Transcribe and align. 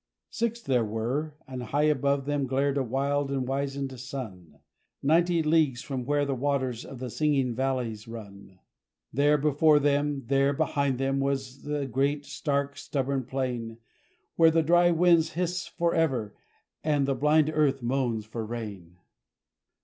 Six 0.31 0.63
there 0.63 0.83
were, 0.83 1.35
and 1.47 1.61
high 1.61 1.83
above 1.83 2.25
them 2.25 2.47
glared 2.47 2.75
a 2.75 2.81
wild 2.83 3.29
and 3.29 3.47
wizened 3.47 3.99
sun, 3.99 4.57
Ninety 5.03 5.43
leagues 5.43 5.83
from 5.83 6.05
where 6.05 6.25
the 6.25 6.33
waters 6.33 6.83
of 6.83 6.97
the 6.97 7.11
singing 7.11 7.53
valleys 7.53 8.07
run. 8.07 8.57
There 9.13 9.37
before 9.37 9.77
them, 9.77 10.23
there 10.25 10.53
behind 10.53 10.97
them, 10.97 11.19
was 11.19 11.61
the 11.61 11.85
great, 11.85 12.25
stark, 12.25 12.77
stubborn 12.77 13.25
plain, 13.25 13.77
Where 14.37 14.49
the 14.49 14.63
dry 14.63 14.89
winds 14.89 15.33
hiss 15.33 15.67
for 15.67 15.93
ever, 15.93 16.33
and 16.83 17.05
the 17.07 17.13
blind 17.13 17.51
earth 17.53 17.83
moans 17.83 18.25
for 18.25 18.43
rain! 18.43 18.97